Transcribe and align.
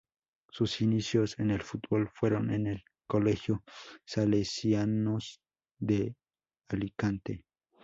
Sus 0.49 0.81
inicios 0.81 1.37
en 1.37 1.51
el 1.51 1.61
fútbol 1.61 2.09
fueron 2.11 2.49
en 2.49 2.65
el 2.65 2.83
colegio 3.05 3.63
Salesianos 4.03 5.39
de 5.77 6.15
Alicante. 6.69 7.45